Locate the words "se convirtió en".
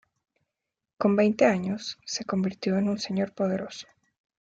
2.05-2.89